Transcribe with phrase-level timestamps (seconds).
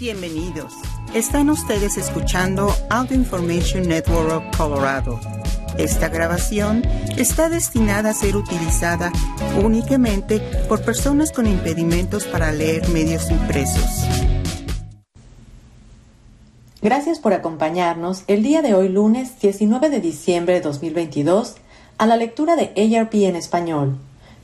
[0.00, 0.74] Bienvenidos.
[1.14, 5.20] Están ustedes escuchando Audio Information Network Colorado.
[5.78, 6.82] Esta grabación
[7.16, 9.12] está destinada a ser utilizada
[9.62, 14.04] únicamente por personas con impedimentos para leer medios impresos.
[16.82, 21.54] Gracias por acompañarnos el día de hoy lunes 19 de diciembre de 2022
[21.98, 23.96] a la lectura de ARP en español.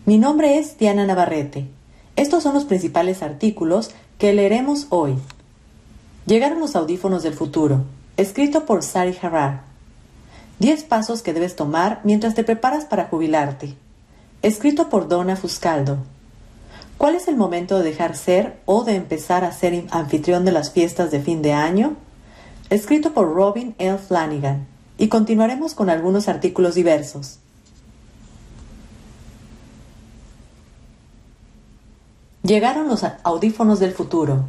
[0.06, 1.66] Mi nombre es Diana Navarrete.
[2.14, 5.16] Estos son los principales artículos que leeremos hoy.
[6.26, 7.84] Llegaron los audífonos del futuro,
[8.16, 9.62] escrito por Sari Harrar.
[10.58, 13.74] Diez pasos que debes tomar mientras te preparas para jubilarte,
[14.42, 15.98] escrito por Donna Fuscaldo.
[16.98, 20.70] ¿Cuál es el momento de dejar ser o de empezar a ser anfitrión de las
[20.70, 21.96] fiestas de fin de año?
[22.68, 23.96] Escrito por Robin L.
[23.96, 24.66] Flanagan.
[24.98, 27.38] Y continuaremos con algunos artículos diversos.
[32.42, 34.44] Llegaron los audífonos del futuro,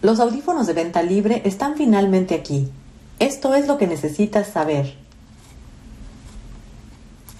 [0.00, 2.70] los audífonos de venta libre están finalmente aquí.
[3.18, 4.94] Esto es lo que necesitas saber.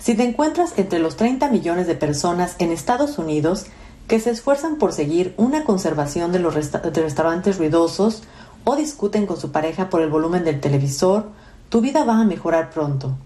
[0.01, 3.67] Si te encuentras entre los 30 millones de personas en Estados Unidos
[4.09, 8.23] que se esfuerzan por seguir una conservación de los restaurantes ruidosos
[8.65, 11.29] o discuten con su pareja por el volumen del televisor,
[11.69, 13.17] tu vida va a mejorar pronto.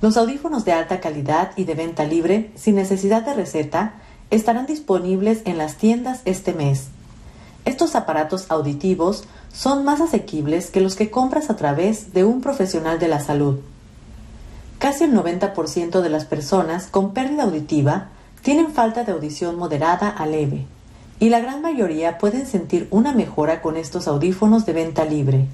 [0.00, 3.94] Los audífonos de alta calidad y de venta libre, sin necesidad de receta,
[4.30, 6.88] estarán disponibles en las tiendas este mes.
[7.68, 12.98] Estos aparatos auditivos son más asequibles que los que compras a través de un profesional
[12.98, 13.58] de la salud.
[14.78, 18.08] Casi el 90% de las personas con pérdida auditiva
[18.40, 20.64] tienen falta de audición moderada a leve,
[21.20, 25.44] y la gran mayoría pueden sentir una mejora con estos audífonos de venta libre,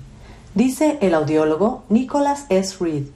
[0.55, 2.77] dice el audiólogo Nicholas S.
[2.79, 3.07] Reed,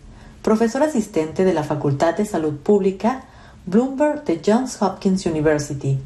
[0.43, 3.23] profesor asistente de la Facultad de Salud Pública
[3.65, 6.01] Bloomberg de Johns Hopkins University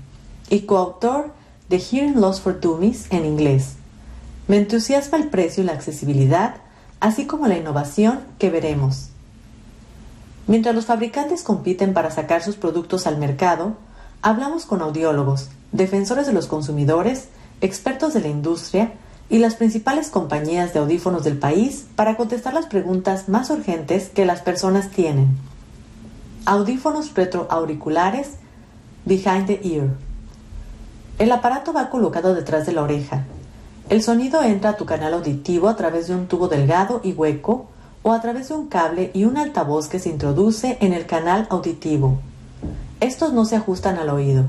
[0.50, 1.32] y coautor
[1.72, 3.76] The Hearing Loss for Dummies en inglés.
[4.46, 6.56] Me entusiasma el precio y la accesibilidad,
[7.00, 9.08] así como la innovación que veremos.
[10.46, 13.78] Mientras los fabricantes compiten para sacar sus productos al mercado,
[14.20, 17.28] hablamos con audiólogos, defensores de los consumidores,
[17.62, 18.92] expertos de la industria
[19.30, 24.26] y las principales compañías de audífonos del país para contestar las preguntas más urgentes que
[24.26, 25.38] las personas tienen.
[26.44, 28.32] Audífonos retroauriculares
[29.06, 30.11] Behind the Ear.
[31.22, 33.22] El aparato va colocado detrás de la oreja.
[33.88, 37.66] El sonido entra a tu canal auditivo a través de un tubo delgado y hueco
[38.02, 41.46] o a través de un cable y un altavoz que se introduce en el canal
[41.48, 42.18] auditivo.
[42.98, 44.46] Estos no se ajustan al oído,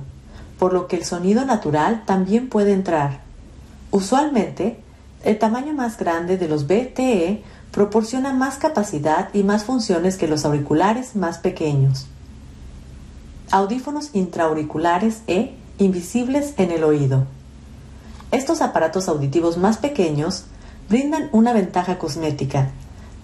[0.58, 3.20] por lo que el sonido natural también puede entrar.
[3.92, 4.80] Usualmente,
[5.24, 10.44] el tamaño más grande de los BTE proporciona más capacidad y más funciones que los
[10.44, 12.08] auriculares más pequeños.
[13.52, 17.26] Audífonos intraauriculares E invisibles en el oído.
[18.32, 20.46] Estos aparatos auditivos más pequeños
[20.90, 22.72] brindan una ventaja cosmética,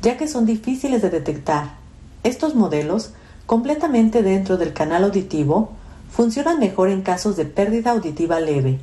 [0.02, 1.76] ya que son difíciles de detectar.
[2.24, 3.12] Estos modelos,
[3.46, 5.72] completamente dentro del canal auditivo,
[6.12, 8.80] funcionan mejor en casos de pérdida auditiva leve.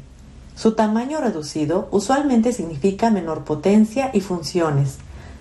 [0.55, 4.97] Su tamaño reducido usualmente significa menor potencia y funciones,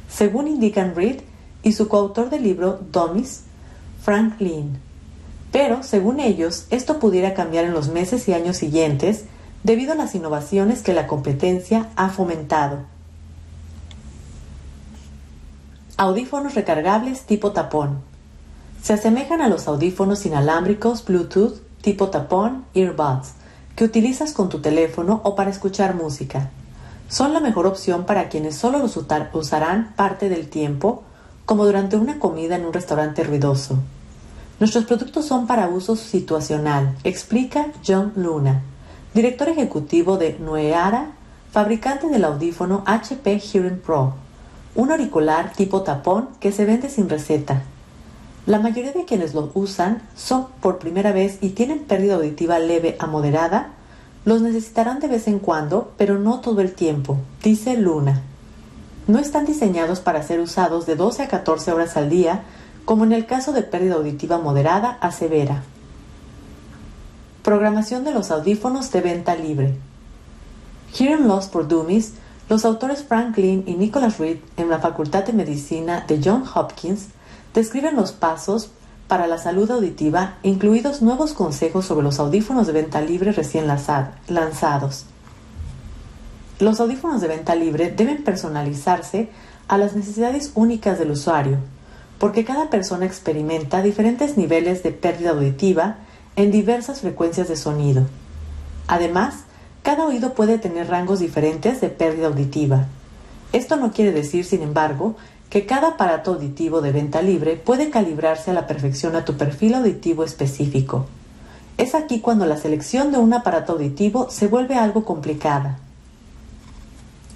[0.09, 1.21] según indican Reed
[1.63, 3.43] y su coautor del libro Dummies,
[4.03, 4.84] Frank Lynn.
[5.55, 9.23] Pero, según ellos, esto pudiera cambiar en los meses y años siguientes
[9.63, 12.79] debido a las innovaciones que la competencia ha fomentado.
[15.95, 18.01] Audífonos recargables tipo tapón.
[18.83, 23.29] Se asemejan a los audífonos inalámbricos Bluetooth tipo tapón earbuds
[23.77, 26.49] que utilizas con tu teléfono o para escuchar música.
[27.07, 31.03] Son la mejor opción para quienes solo los usarán parte del tiempo,
[31.45, 33.79] como durante una comida en un restaurante ruidoso.
[34.57, 38.61] Nuestros productos son para uso situacional, explica John Luna,
[39.13, 41.11] director ejecutivo de Noeara,
[41.51, 44.13] fabricante del audífono HP Hearing Pro,
[44.73, 47.63] un auricular tipo tapón que se vende sin receta.
[48.45, 52.95] La mayoría de quienes lo usan son por primera vez y tienen pérdida auditiva leve
[52.99, 53.71] a moderada,
[54.23, 58.21] los necesitarán de vez en cuando, pero no todo el tiempo, dice Luna.
[59.07, 62.43] No están diseñados para ser usados de 12 a 14 horas al día,
[62.85, 65.63] como en el caso de pérdida auditiva moderada a severa.
[67.43, 69.75] Programación de los audífonos de venta libre.
[70.93, 72.13] Hearing Loss for Dummies,
[72.47, 77.07] los autores Franklin y Nicholas Reed en la Facultad de Medicina de Johns Hopkins
[77.53, 78.69] describen los pasos
[79.07, 85.05] para la salud auditiva, incluidos nuevos consejos sobre los audífonos de venta libre recién lanzados.
[86.59, 89.29] Los audífonos de venta libre deben personalizarse
[89.67, 91.57] a las necesidades únicas del usuario,
[92.19, 95.97] porque cada persona experimenta diferentes niveles de pérdida auditiva
[96.35, 98.05] en diversas frecuencias de sonido.
[98.87, 99.45] Además,
[99.85, 102.87] Cada oído puede tener rangos diferentes de pérdida auditiva.
[103.53, 105.15] Esto no quiere decir, sin embargo,
[105.51, 109.75] que cada aparato auditivo de venta libre puede calibrarse a la perfección a tu perfil
[109.75, 111.05] auditivo específico.
[111.77, 115.77] Es aquí cuando la selección de un aparato auditivo se vuelve algo complicada.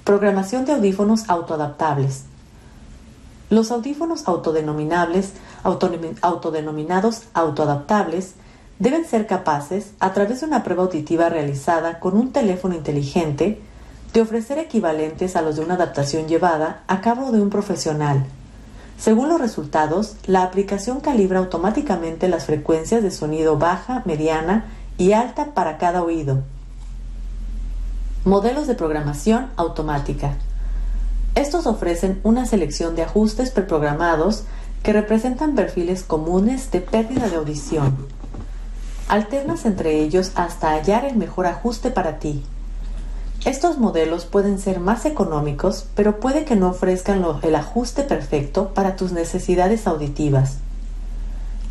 [0.04, 2.24] Programación de audífonos autoadaptables.
[3.50, 8.36] Los audífonos autodenominables, autodenominados autoadaptables
[8.78, 13.60] deben ser capaces, a través de una prueba auditiva realizada con un teléfono inteligente,
[14.14, 18.26] de ofrecer equivalentes a los de una adaptación llevada a cabo de un profesional.
[18.98, 24.66] Según los resultados, la aplicación calibra automáticamente las frecuencias de sonido baja, mediana
[24.98, 26.44] y alta para cada oído.
[28.26, 30.36] Modelos de programación automática.
[31.40, 34.44] Estos ofrecen una selección de ajustes preprogramados
[34.84, 37.96] que representan perfiles comunes de pérdida de audición.
[39.08, 42.44] Alternas entre ellos hasta hallar el mejor ajuste para ti.
[43.46, 48.98] Estos modelos pueden ser más económicos, pero puede que no ofrezcan el ajuste perfecto para
[48.98, 50.58] tus necesidades auditivas.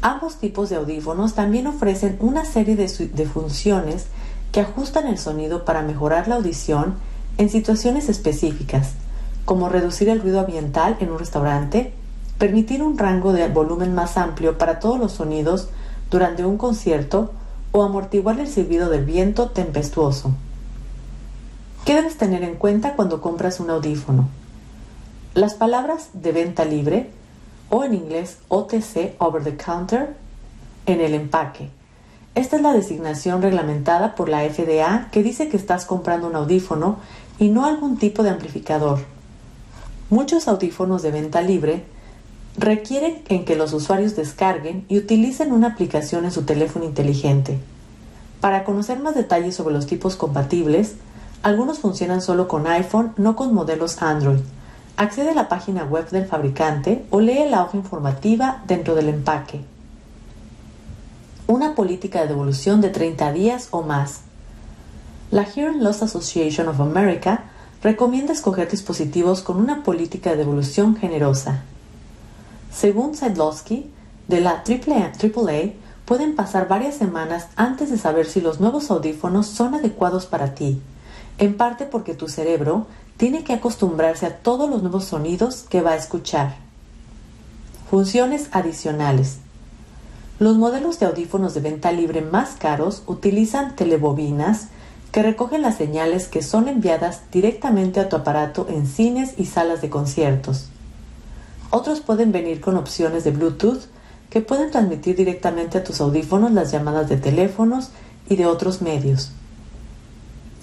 [0.01, 4.07] Ambos tipos de audífonos también ofrecen una serie de, funciones
[4.51, 6.95] que ajustan el sonido para mejorar la audición
[7.37, 8.95] en situaciones específicas,
[9.49, 11.95] como reducir el ruido ambiental en un restaurante,
[12.37, 15.71] permitir un rango de volumen más amplio para todos los sonidos
[16.11, 17.33] durante un concierto
[17.73, 20.33] o amortiguar el silbido del viento tempestuoso.
[21.87, 24.29] ¿Qué debes tener en cuenta cuando compras un audífono?
[25.33, 27.09] Las palabras de venta libre
[27.71, 30.15] o en inglés OTC, over the counter,
[30.85, 31.71] en el empaque.
[32.35, 36.99] Esta es la designación reglamentada por la FDA que dice que estás comprando un audífono
[37.39, 38.99] y no algún tipo de amplificador.
[40.11, 41.85] Muchos audífonos de venta libre
[42.57, 47.59] requieren en que los usuarios descarguen y utilicen una aplicación en su teléfono inteligente.
[48.41, 50.95] Para conocer más detalles sobre los tipos compatibles,
[51.43, 54.41] algunos funcionan solo con iPhone, no con modelos Android.
[54.97, 59.61] Accede a la página web del fabricante o lee la hoja informativa dentro del empaque.
[61.47, 64.23] Una política de devolución de 30 días o más.
[65.31, 67.45] La Hearing Loss Association of America
[67.83, 71.63] recomienda escoger dispositivos con una política de devolución generosa.
[72.73, 73.91] Según Sedlowski,
[74.29, 75.73] de la AAA,
[76.05, 80.81] pueden pasar varias semanas antes de saber si los nuevos audífonos son adecuados para ti
[81.39, 82.87] en parte porque tu cerebro
[83.17, 86.57] tiene que acostumbrarse a todos los nuevos sonidos que va a escuchar.
[87.91, 89.39] Funciones adicionales.
[90.39, 94.69] Los modelos de audífonos de venta libre más caros utilizan telebobinas
[95.13, 99.81] que recogen las señales que son enviadas directamente a tu aparato en cines y salas
[99.81, 100.69] de conciertos.
[101.71, 103.83] Otros pueden venir con opciones de Bluetooth
[104.31, 107.91] que pueden transmitir directamente a tus audífonos las llamadas de teléfonos
[108.29, 109.33] y de otros medios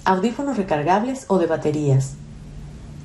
[0.06, 2.12] audífonos recargables o de baterías.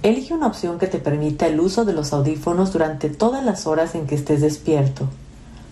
[0.04, 3.96] Elige una opción que te permita el uso de los audífonos durante todas las horas
[3.96, 5.08] en que estés despierto.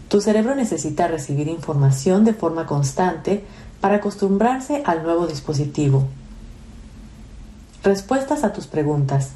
[0.07, 3.44] Tu cerebro necesita recibir información de forma constante
[3.81, 6.03] para acostumbrarse al nuevo dispositivo.
[7.83, 9.29] Respuestas a tus preguntas.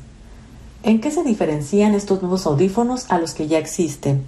[0.84, 4.24] ¿En qué se diferencian estos nuevos audífonos a los que ya existen?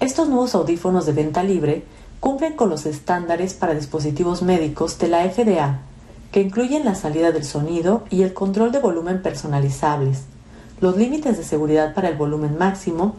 [0.00, 1.84] Estos nuevos audífonos de venta libre
[2.20, 5.80] cumplen con los estándares para dispositivos médicos de la FDA
[6.32, 10.24] que incluyen la salida del sonido y el control de volumen personalizables,
[10.80, 13.14] los límites de seguridad para el volumen máximo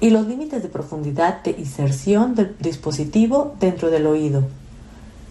[0.00, 4.44] y los límites de profundidad de inserción del dispositivo dentro del oído.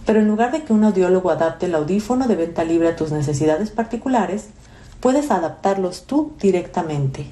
[0.07, 3.11] Pero en lugar de que un audiólogo adapte el audífono de venta libre a tus
[3.11, 4.45] necesidades particulares,
[5.01, 7.27] puedes adaptarlos tú directamente.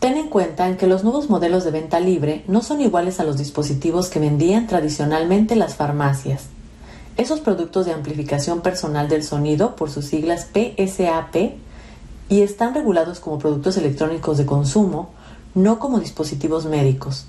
[0.00, 3.24] Ten en cuenta en que los nuevos modelos de venta libre no son iguales a
[3.24, 6.46] los dispositivos que vendían tradicionalmente las farmacias.
[7.16, 11.36] Esos productos de amplificación personal del sonido, por sus siglas PSAP,
[12.28, 15.10] y están regulados como productos electrónicos de consumo,
[15.54, 17.26] no como dispositivos médicos.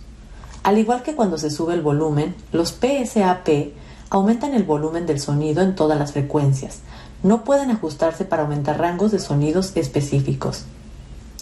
[0.64, 3.74] Al igual que cuando se sube el volumen, los PSAP
[4.10, 6.80] aumentan el volumen del sonido en todas las frecuencias.
[7.24, 10.66] No pueden ajustarse para aumentar rangos de sonidos específicos.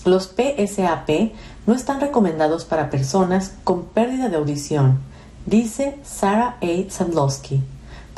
[0.06, 1.10] Los PSAP
[1.68, 5.00] no están recomendados para personas con pérdida de audición,
[5.46, 6.90] dice Sarah A.
[6.90, 7.62] Sandlowski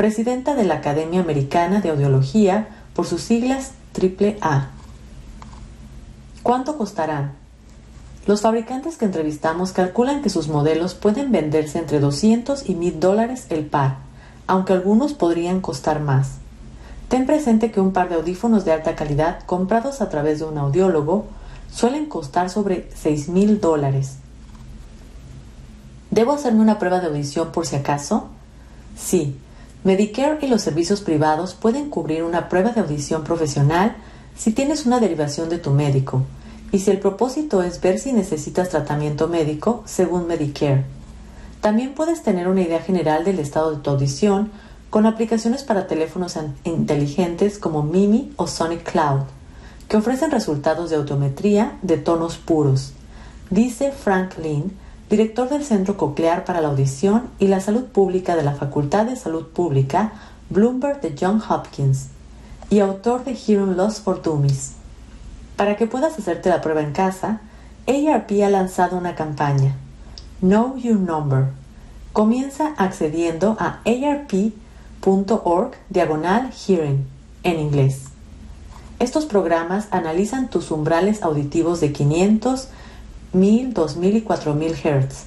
[0.01, 4.71] presidenta de la Academia Americana de Audiología, por sus siglas AAA.
[6.41, 7.33] ¿Cuánto costarán?
[8.31, 13.45] Los fabricantes que entrevistamos calculan que sus modelos pueden venderse entre 200 y 1000 dólares
[13.49, 13.97] el par,
[14.47, 16.35] aunque algunos podrían costar más.
[17.09, 20.57] Ten presente que un par de audífonos de alta calidad comprados a través de un
[20.57, 21.25] audiólogo
[21.73, 24.15] suelen costar sobre 6 mil dólares.
[26.09, 28.29] ¿Debo hacerme una prueba de audición por si acaso?
[28.95, 29.35] Sí,
[29.83, 33.97] Medicare y los servicios privados pueden cubrir una prueba de audición profesional
[34.37, 36.23] si tienes una derivación de tu médico
[36.71, 40.85] y si el propósito es ver si necesitas tratamiento médico según Medicare.
[41.59, 44.51] También puedes tener una idea general del estado de tu audición
[44.89, 49.21] con aplicaciones para teléfonos inteligentes como Mimi o Sonic Cloud,
[49.87, 52.93] que ofrecen resultados de audiometría de tonos puros.
[53.49, 54.71] Dice Frank Lin,
[55.09, 59.15] director del Centro Coclear para la Audición y la Salud Pública de la Facultad de
[59.15, 60.13] Salud Pública
[60.49, 62.07] Bloomberg de John Hopkins
[62.69, 64.80] y autor de Hearing Loss for Dummies.
[65.61, 67.39] Para que puedas hacerte la prueba en casa,
[67.85, 69.75] ARP ha lanzado una campaña,
[70.39, 71.49] Know Your Number.
[72.13, 77.05] Comienza accediendo a arp.org diagonal hearing
[77.43, 78.05] en inglés.
[78.97, 82.67] Estos programas analizan tus umbrales auditivos de 500,
[83.33, 85.25] 1000, 2000 y 4000 Hz.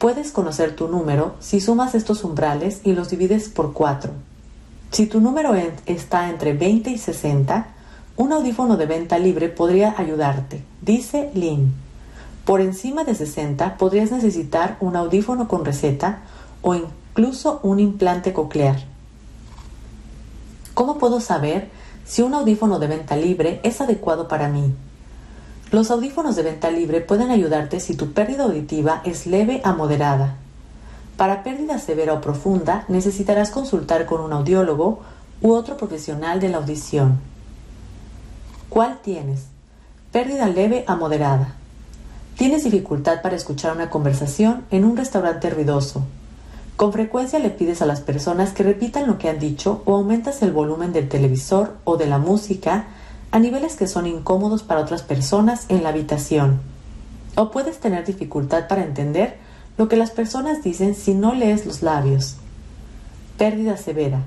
[0.00, 4.10] Puedes conocer tu número si sumas estos umbrales y los divides por 4.
[4.90, 5.54] Si tu número
[5.86, 7.68] está entre 20 y 60,
[8.16, 11.72] un audífono de venta libre podría ayudarte, dice Lynn.
[12.44, 16.22] Por encima de 60 podrías necesitar un audífono con receta
[16.60, 18.84] o incluso un implante coclear.
[20.74, 21.70] ¿Cómo puedo saber
[22.04, 24.74] si un audífono de venta libre es adecuado para mí?
[25.70, 30.36] Los audífonos de venta libre pueden ayudarte si tu pérdida auditiva es leve a moderada.
[31.16, 35.00] Para pérdida severa o profunda necesitarás consultar con un audiólogo
[35.40, 37.31] u otro profesional de la audición.
[38.72, 39.48] ¿Cuál tienes?
[40.12, 41.56] Pérdida leve a moderada.
[42.38, 46.04] Tienes dificultad para escuchar una conversación en un restaurante ruidoso.
[46.76, 50.40] Con frecuencia le pides a las personas que repitan lo que han dicho o aumentas
[50.40, 52.86] el volumen del televisor o de la música
[53.30, 56.62] a niveles que son incómodos para otras personas en la habitación.
[57.36, 59.36] O puedes tener dificultad para entender
[59.76, 62.36] lo que las personas dicen si no lees los labios.
[63.36, 64.22] Pérdida severa.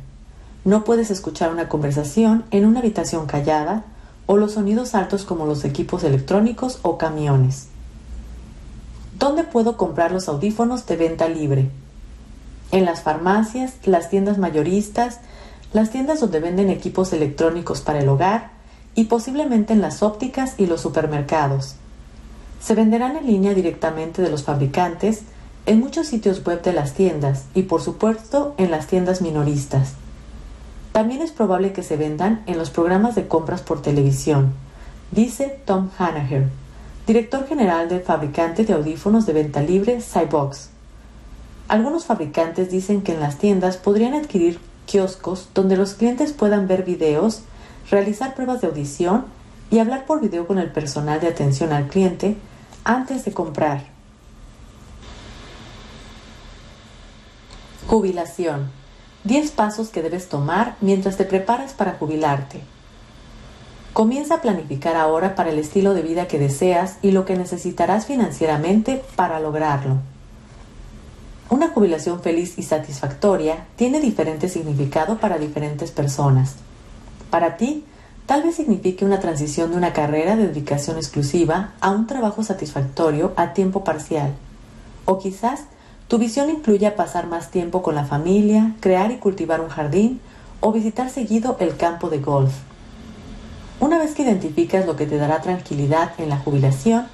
[0.65, 3.85] No puedes escuchar una conversación en una habitación callada
[4.25, 7.67] o los sonidos altos como los equipos electrónicos o camiones.
[9.17, 11.69] ¿Dónde puedo comprar los audífonos de venta libre?
[12.71, 15.19] En las farmacias, las tiendas mayoristas,
[15.73, 18.55] las tiendas donde venden equipos electrónicos para el hogar,
[18.95, 21.75] y posiblemente en las ópticas y los supermercados.
[22.61, 25.21] Se venderán en línea directamente de los fabricantes
[25.65, 29.93] en muchos sitios web de las tiendas y por supuesto en las tiendas minoristas.
[30.95, 34.53] También es probable que se vendan en los programas de compras por televisión,
[35.11, 36.47] dice Tom Hanaher,
[37.05, 40.69] director general del fabricante de audífonos de venta libre Cybox.
[41.67, 46.85] Algunos fabricantes dicen que en las tiendas podrían adquirir kioscos donde los clientes puedan ver
[46.85, 47.41] videos
[47.91, 49.25] realizar pruebas de audición
[49.69, 52.37] y hablar por video con el personal de atención al cliente
[52.85, 53.83] antes de comprar.
[57.85, 58.84] Jubilación.
[59.25, 62.61] 10 pasos que debes tomar mientras te preparas para jubilarte.
[63.91, 68.05] Comienza a planificar ahora para el estilo de vida que deseas y lo que necesitarás
[68.05, 69.97] financieramente para lograrlo.
[71.49, 76.55] Una jubilación feliz y satisfactoria tiene diferente significado para diferentes personas.
[77.31, 77.83] Para ti,
[78.27, 83.33] tal vez signifique una transición de una carrera de dedicación exclusiva a un trabajo satisfactorio
[83.37, 84.33] a tiempo parcial.
[85.05, 85.61] O quizás
[86.07, 90.21] tu visión incluya pasar más tiempo con la familia, crear y cultivar un jardín
[90.59, 92.53] o visitar seguido el campo de golf.
[93.79, 97.07] Una vez que identificas lo que te dará tranquilidad en la jubilación,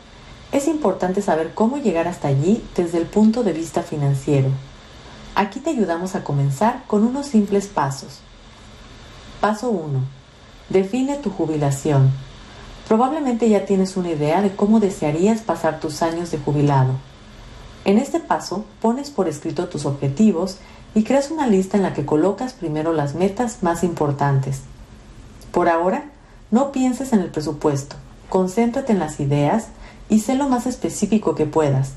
[0.52, 4.50] es importante saber cómo llegar hasta allí desde el punto de vista financiero.
[5.36, 8.20] Aquí te ayudamos a comenzar con unos simples pasos.
[9.40, 10.02] Paso 1.
[10.70, 12.12] Define tu jubilación.
[12.88, 17.11] Probablemente ya tienes una idea de cómo desearías pasar tus años de jubilado.
[17.84, 20.58] En este paso pones por escrito tus objetivos
[20.94, 24.62] y creas una lista en la que colocas primero las metas más importantes.
[25.52, 26.06] Por ahora,
[26.52, 27.96] no pienses en el presupuesto,
[28.30, 29.68] concéntrate en las ideas
[30.10, 31.94] y sé lo más específico que puedas.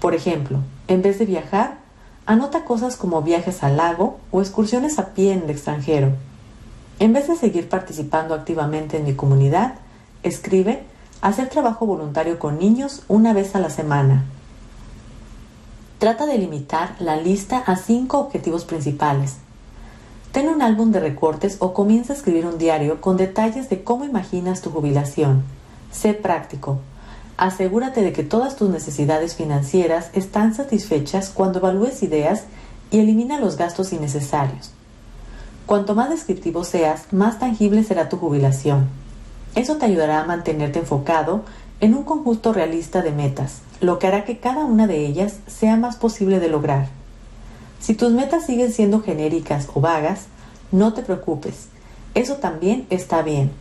[0.00, 1.78] Por ejemplo, en vez de viajar,
[2.26, 6.12] anota cosas como viajes al lago o excursiones a pie en el extranjero.
[6.98, 9.76] En vez de seguir participando activamente en mi comunidad,
[10.22, 10.84] escribe
[11.22, 14.24] hacer trabajo voluntario con niños una vez a la semana.
[16.04, 19.36] Trata de limitar la lista a cinco objetivos principales.
[20.32, 24.04] Ten un álbum de recortes o comienza a escribir un diario con detalles de cómo
[24.04, 25.44] imaginas tu jubilación.
[25.90, 26.78] Sé práctico.
[27.38, 32.42] Asegúrate de que todas tus necesidades financieras están satisfechas cuando evalúes ideas
[32.90, 34.72] y elimina los gastos innecesarios.
[35.64, 38.90] Cuanto más descriptivo seas, más tangible será tu jubilación.
[39.54, 41.44] Eso te ayudará a mantenerte enfocado
[41.84, 45.76] en un conjunto realista de metas, lo que hará que cada una de ellas sea
[45.76, 46.88] más posible de lograr.
[47.78, 50.22] Si tus metas siguen siendo genéricas o vagas,
[50.72, 51.66] no te preocupes,
[52.14, 53.52] eso también está bien.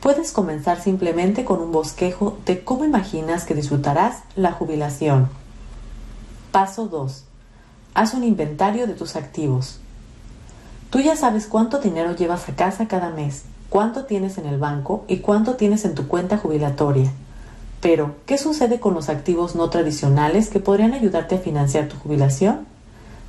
[0.00, 5.28] Puedes comenzar simplemente con un bosquejo de cómo imaginas que disfrutarás la jubilación.
[6.50, 7.24] Paso 2.
[7.92, 9.80] Haz un inventario de tus activos.
[10.88, 15.04] Tú ya sabes cuánto dinero llevas a casa cada mes, cuánto tienes en el banco
[15.08, 17.12] y cuánto tienes en tu cuenta jubilatoria.
[17.84, 22.66] Pero, ¿qué sucede con los activos no tradicionales que podrían ayudarte a financiar tu jubilación?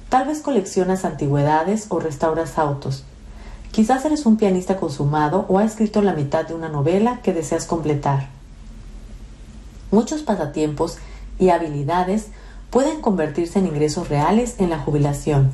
[0.07, 3.03] Tal vez coleccionas antigüedades o restauras autos,
[3.75, 7.65] Quizás eres un pianista consumado o has escrito la mitad de una novela que deseas
[7.65, 8.29] completar.
[9.91, 10.97] Muchos pasatiempos
[11.39, 12.27] y habilidades
[12.69, 15.51] pueden convertirse en ingresos reales en la jubilación.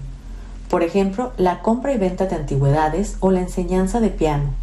[0.70, 4.61] Por ejemplo, la compra y venta de antigüedades o la enseñanza de piano.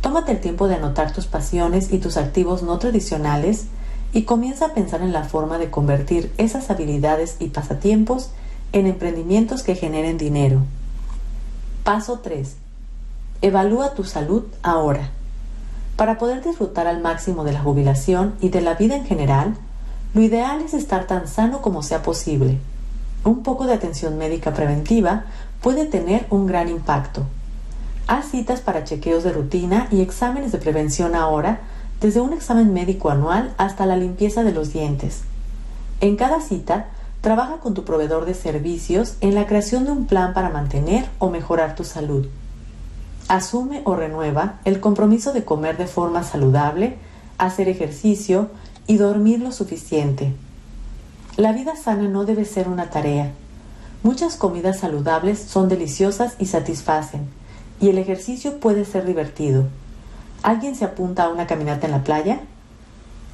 [0.00, 3.66] Tómate el tiempo de anotar tus pasiones y tus activos no tradicionales
[4.12, 8.30] y comienza a pensar en la forma de convertir esas habilidades y pasatiempos
[8.72, 10.62] en emprendimientos que generen dinero.
[11.84, 12.56] Paso 3.
[13.42, 15.10] Evalúa tu salud ahora.
[15.96, 19.56] Para poder disfrutar al máximo de la jubilación y de la vida en general,
[20.14, 22.58] lo ideal es estar tan sano como sea posible.
[23.24, 25.24] Un poco de atención médica preventiva
[25.60, 27.24] puede tener un gran impacto.
[28.06, 31.60] Haz citas para chequeos de rutina y exámenes de prevención ahora,
[32.00, 35.22] desde un examen médico anual hasta la limpieza de los dientes.
[36.00, 36.88] En cada cita,
[37.20, 41.30] trabaja con tu proveedor de servicios en la creación de un plan para mantener o
[41.30, 42.26] mejorar tu salud
[43.30, 46.96] asume o renueva el compromiso de comer de forma saludable,
[47.38, 48.48] hacer ejercicio
[48.88, 50.34] y dormir lo suficiente.
[51.36, 53.30] La vida sana no debe ser una tarea.
[54.02, 57.28] Muchas comidas saludables son deliciosas y satisfacen,
[57.80, 59.64] y el ejercicio puede ser divertido.
[60.42, 62.40] ¿Alguien se apunta a una caminata en la playa?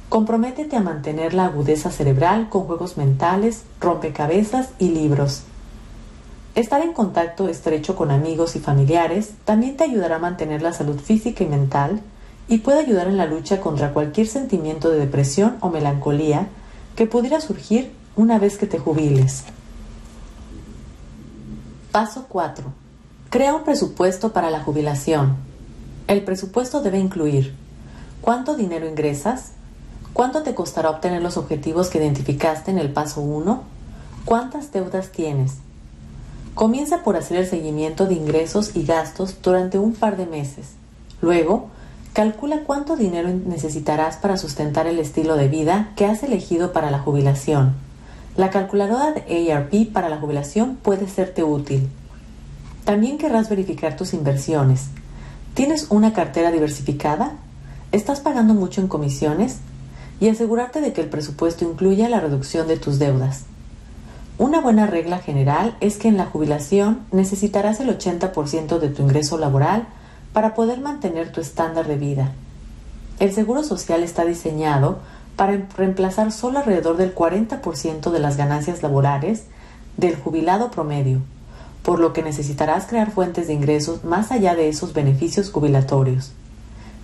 [0.09, 5.43] Comprométete a mantener la agudeza cerebral con juegos mentales, rompecabezas y libros.
[6.55, 10.99] Estar en contacto estrecho con amigos y familiares también te ayudará a mantener la salud
[10.99, 12.01] física y mental
[12.47, 16.47] y puede ayudar en la lucha contra cualquier sentimiento de depresión o melancolía
[16.95, 19.43] que pudiera surgir una vez que te jubiles.
[21.91, 22.86] Paso 4.
[23.29, 25.35] Crea un presupuesto para la jubilación.
[26.07, 27.55] El presupuesto debe incluir
[28.21, 29.51] cuánto dinero ingresas,
[30.13, 33.63] cuánto te costará obtener los objetivos que identificaste en el paso 1,
[34.25, 35.57] cuántas deudas tienes,
[36.57, 40.69] Comienza por hacer el seguimiento de ingresos y gastos durante un par de meses.
[41.21, 41.67] Luego,
[42.13, 46.97] calcula cuánto dinero necesitarás para sustentar el estilo de vida que has elegido para la
[46.97, 47.75] jubilación.
[48.37, 51.91] La calculadora de ARP para la jubilación puede serte útil.
[52.87, 54.85] También querrás verificar tus inversiones.
[55.55, 57.33] ¿Tienes una cartera diversificada?
[57.91, 59.57] ¿Estás pagando mucho en comisiones?
[60.21, 63.43] Y asegurarte de que el presupuesto incluya la reducción de tus deudas.
[64.37, 69.37] Una buena regla general es que en la jubilación necesitarás el 80% de tu ingreso
[69.37, 69.89] laboral
[70.31, 72.31] para poder mantener tu estándar de vida.
[73.19, 74.99] El Seguro Social está diseñado
[75.35, 79.43] para reemplazar solo alrededor del 40% de las ganancias laborales
[79.97, 81.19] del jubilado promedio,
[81.87, 86.33] por lo que necesitarás crear fuentes de ingresos más allá de esos beneficios jubilatorios.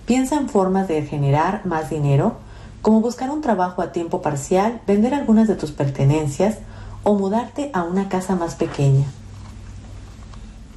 [0.04, 2.34] Piensa en formas de generar más dinero,
[2.82, 6.58] como buscar un trabajo a tiempo parcial, vender algunas de tus pertenencias,
[7.02, 9.06] o mudarte a una casa más pequeña.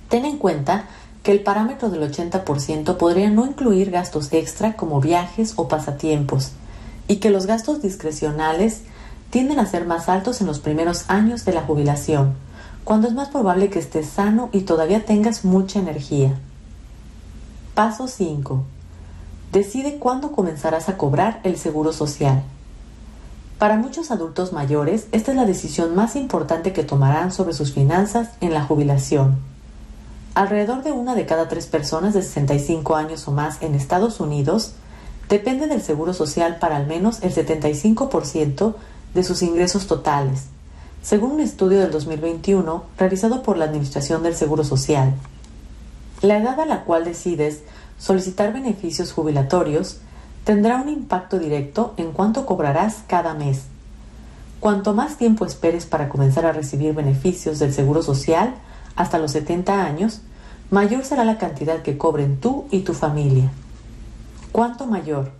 [0.07, 0.85] Ten en cuenta
[1.21, 6.53] que el parámetro del 80% podría no incluir gastos extra como viajes o pasatiempos,
[7.09, 8.83] y que los gastos discrecionales
[9.31, 12.46] tienden a ser más altos en los primeros años de la jubilación,
[12.87, 16.39] cuando es más probable que estés sano y todavía tengas mucha energía.
[17.75, 18.63] Paso 5.
[19.51, 22.43] Decide cuándo comenzarás a cobrar el seguro social.
[23.59, 28.29] Para muchos adultos mayores, esta es la decisión más importante que tomarán sobre sus finanzas
[28.39, 29.35] en la jubilación.
[30.33, 34.75] Alrededor de una de cada tres personas de 65 años o más en Estados Unidos
[35.27, 38.75] depende del seguro social para al menos el 75%
[39.13, 40.45] de sus ingresos totales,
[41.07, 45.13] según un estudio del 2021 realizado por la Administración del Seguro Social.
[46.21, 47.61] La edad a la cual decides
[47.97, 49.99] solicitar beneficios jubilatorios
[50.43, 53.61] tendrá un impacto directo en cuánto cobrarás cada mes.
[54.59, 58.55] Cuanto más tiempo esperes para comenzar a recibir beneficios del Seguro Social,
[58.97, 60.19] hasta los 70 años,
[60.71, 63.49] mayor será la cantidad que cobren tú y tu familia.
[64.51, 65.31] ¿Cuánto mayor?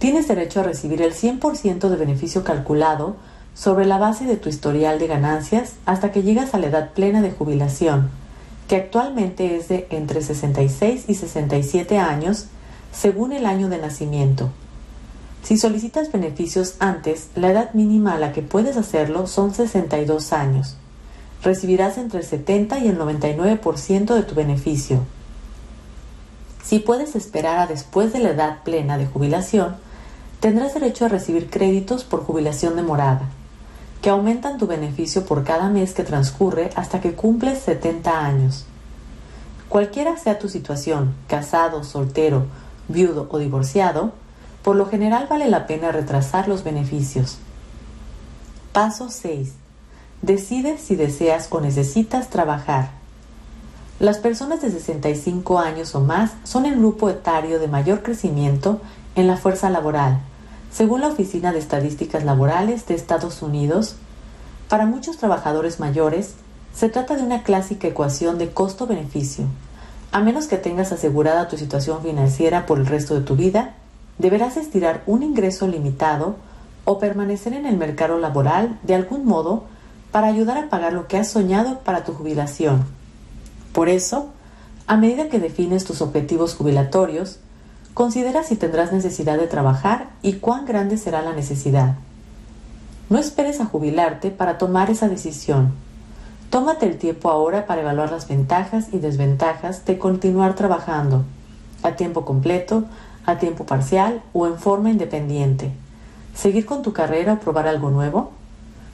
[0.00, 3.14] Tienes derecho a recibir el 100% de beneficio calculado
[3.56, 7.22] sobre la base de tu historial de ganancias hasta que llegas a la edad plena
[7.22, 8.10] de jubilación,
[8.68, 12.46] que actualmente es de entre 66 y 67 años
[12.92, 14.50] según el año de nacimiento.
[15.42, 20.76] Si solicitas beneficios antes, la edad mínima a la que puedes hacerlo son 62 años.
[21.42, 25.00] recibirás entre el 70 y el 99% de tu beneficio.
[26.64, 29.76] Si puedes esperar a después de la edad plena de jubilación,
[30.40, 33.28] tendrás derecho a recibir créditos por jubilación demorada,
[34.06, 38.64] que aumentan tu beneficio por cada mes que transcurre hasta que cumples 70 años.
[39.68, 42.46] Cualquiera sea tu situación, casado, soltero,
[42.86, 44.12] viudo o divorciado,
[44.62, 47.38] por lo general vale la pena retrasar los beneficios.
[48.72, 49.54] Paso 6.
[50.22, 52.90] Decide si deseas o necesitas trabajar.
[53.98, 58.80] Las personas de 65 años o más son el grupo etario de mayor crecimiento
[59.16, 60.20] en la fuerza laboral,
[60.70, 63.96] según la Oficina de Estadísticas Laborales de Estados Unidos.
[64.68, 66.34] Para muchos trabajadores mayores,
[66.74, 69.46] se trata de una clásica ecuación de costo-beneficio.
[70.12, 73.74] A menos que tengas asegurada tu situación financiera por el resto de tu vida,
[74.18, 76.36] deberás estirar un ingreso limitado
[76.84, 79.64] o permanecer en el mercado laboral de algún modo
[80.12, 82.84] para ayudar a pagar lo que has soñado para tu jubilación.
[83.72, 84.28] Por eso,
[84.86, 87.40] a medida que defines tus objetivos jubilatorios,
[87.96, 91.94] considera si tendrás necesidad de trabajar y cuán grande será la necesidad.
[93.08, 95.72] No esperes a jubilarte para tomar esa decisión.
[96.50, 101.24] Tómate el tiempo ahora para evaluar las ventajas y desventajas de continuar trabajando
[101.82, 102.84] a tiempo completo,
[103.24, 105.72] a tiempo parcial o en forma independiente.
[106.34, 108.32] ¿Seguir con tu carrera o probar algo nuevo?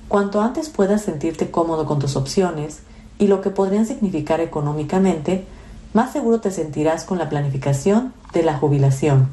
[0.07, 2.83] Cuanto antes puedas sentirte cómodo con tus opciones,
[3.19, 5.45] y lo que podrían significar económicamente,
[5.93, 9.29] más seguro te sentirás con la planificación de la jubilación.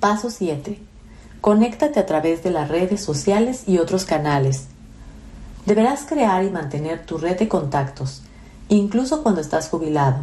[0.00, 0.80] Paso 7.
[1.40, 4.68] Conéctate a través de las redes sociales y otros canales.
[5.66, 8.22] Deberás crear y mantener tu red de contactos,
[8.68, 10.18] incluso cuando estás jubilado.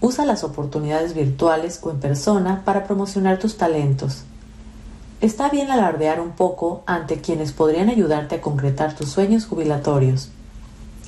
[0.00, 4.22] Usa las oportunidades virtuales o en persona para promocionar tus talentos.
[5.20, 10.30] Está bien alardear un poco ante quienes podrían ayudarte a concretar tus sueños jubilatorios.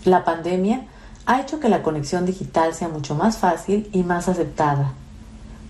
[0.04, 0.86] La pandemia
[1.30, 4.94] ha hecho que la conexión digital sea mucho más fácil y más aceptada.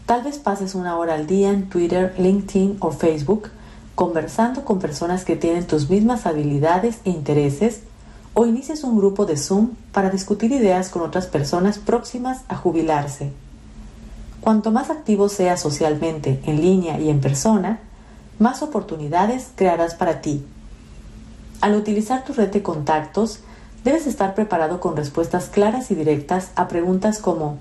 [0.06, 3.50] Tal vez pases una hora al día en Twitter, LinkedIn o Facebook
[3.94, 7.82] conversando con personas que tienen tus mismas habilidades e intereses
[8.32, 13.30] o inicies un grupo de Zoom para discutir ideas con otras personas próximas a jubilarse.
[14.40, 17.80] Cuanto más activo seas socialmente, en línea y en persona,
[18.38, 20.42] más oportunidades crearás para ti.
[21.60, 23.40] Al utilizar tu red de contactos,
[23.84, 27.58] Debes estar preparado con respuestas claras y directas a preguntas como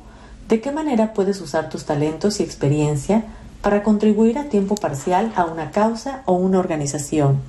[0.50, 3.24] ¿de qué manera puedes usar tus talentos y experiencia
[3.62, 7.40] para contribuir a tiempo parcial a una causa o una organización?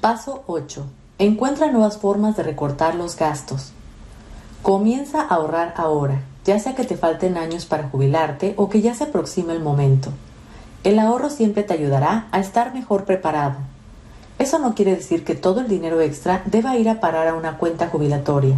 [0.00, 0.86] Paso 8.
[1.18, 3.72] Encuentra nuevas formas de recortar los gastos.
[4.62, 8.94] Comienza a ahorrar ahora, ya sea que te falten años para jubilarte o que ya
[8.94, 10.10] se aproxime el momento.
[10.82, 13.56] El ahorro siempre te ayudará a estar mejor preparado.
[14.38, 17.58] Eso no quiere decir que todo el dinero extra deba ir a parar a una
[17.58, 18.56] cuenta jubilatoria,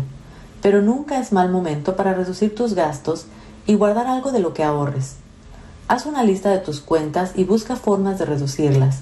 [0.60, 3.26] pero nunca es mal momento para reducir tus gastos
[3.66, 5.16] y guardar algo de lo que ahorres.
[5.88, 8.98] Haz una lista de tus cuentas y busca formas de reducirlas.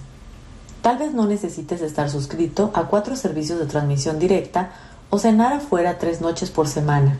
[0.81, 4.71] Tal vez no necesites estar suscrito a cuatro servicios de transmisión directa
[5.11, 7.19] o cenar afuera tres noches por semana.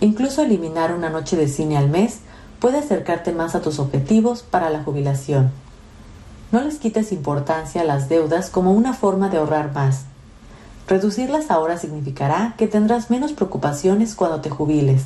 [0.00, 2.20] Incluso eliminar una noche de cine al mes
[2.58, 5.52] puede acercarte más a tus objetivos para la jubilación.
[6.52, 10.02] No les quites importancia a las deudas como una forma de ahorrar más.
[10.88, 15.04] Reducirlas ahora significará que tendrás menos preocupaciones cuando te jubiles.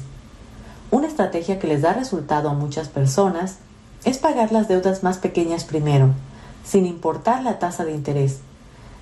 [0.91, 3.57] Una estrategia que les da resultado a muchas personas
[4.05, 6.11] es pagar las deudas más pequeñas primero,
[6.65, 8.39] sin importar la tasa de interés.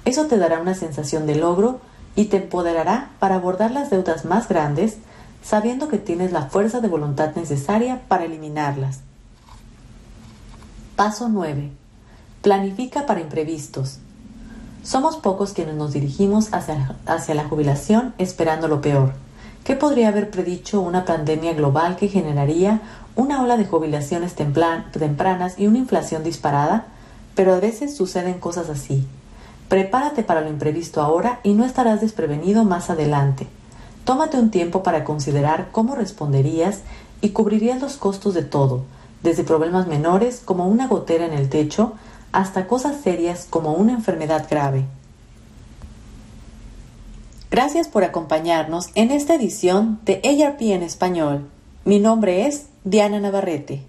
[0.04, 1.80] Eso te dará una sensación de logro
[2.16, 4.96] y te empoderará para abordar las deudas más grandes
[5.44, 9.00] sabiendo que tienes la fuerza de voluntad necesaria para eliminarlas.
[10.96, 11.81] Paso 9.
[12.42, 13.98] Planifica para imprevistos.
[14.82, 19.12] Somos pocos quienes nos dirigimos hacia, hacia, la jubilación esperando lo peor.
[19.62, 22.80] ¿Qué podría haber predicho una pandemia global que generaría
[23.14, 26.86] una ola de jubilaciones tempranas y una inflación disparada?
[27.36, 29.06] Pero a veces suceden cosas así.
[29.68, 33.46] Prepárate para lo imprevisto ahora y no estarás desprevenido más adelante.
[34.04, 36.80] Tómate un tiempo para considerar cómo responderías
[37.20, 38.82] y cubrirías los costos de todo,
[39.22, 41.92] desde problemas menores como una gotera en el techo
[42.32, 44.86] hasta cosas serias como una enfermedad grave.
[47.50, 51.50] Gracias por acompañarnos en esta edición de ARP en español.
[51.84, 53.82] Mi nombre es Diana Navarrete.